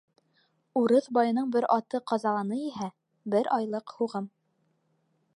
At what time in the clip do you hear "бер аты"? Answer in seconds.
1.55-1.99